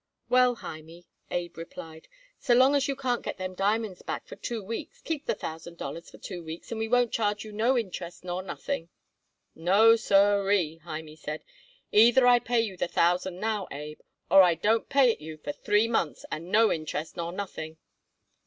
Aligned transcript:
"Well, 0.29 0.55
Hymie," 0.55 1.05
Abe 1.29 1.55
replied, 1.59 2.07
"so 2.39 2.55
long 2.55 2.73
as 2.73 2.87
you 2.87 2.95
can't 2.95 3.21
get 3.21 3.37
them 3.37 3.53
diamonds 3.53 4.01
back 4.01 4.25
for 4.25 4.35
two 4.35 4.63
weeks 4.63 4.99
keep 4.99 5.27
the 5.27 5.35
thousand 5.35 5.77
dollars 5.77 6.09
for 6.09 6.17
two 6.17 6.43
weeks 6.43 6.71
and 6.71 6.79
we 6.79 6.87
won't 6.87 7.11
charge 7.11 7.45
you 7.45 7.51
no 7.51 7.77
interest 7.77 8.23
nor 8.23 8.41
nothing." 8.41 8.89
"No, 9.53 9.95
siree," 9.95 10.79
Hymie 10.83 11.17
said; 11.19 11.43
"either 11.91 12.25
I 12.25 12.39
pay 12.39 12.61
you 12.61 12.77
the 12.77 12.87
thousand 12.87 13.39
now, 13.39 13.67
Abe, 13.69 13.99
or 14.31 14.41
I 14.41 14.55
don't 14.55 14.89
pay 14.89 15.11
it 15.11 15.21
you 15.21 15.37
for 15.37 15.51
three 15.51 15.87
months, 15.87 16.25
and 16.31 16.49
no 16.51 16.71
interest 16.71 17.15
nor 17.15 17.31
nothing." 17.31 17.77